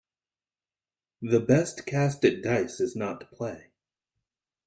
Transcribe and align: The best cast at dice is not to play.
The 1.21 1.39
best 1.39 1.85
cast 1.85 2.25
at 2.25 2.41
dice 2.41 2.79
is 2.79 2.95
not 2.95 3.19
to 3.19 3.27
play. 3.27 3.67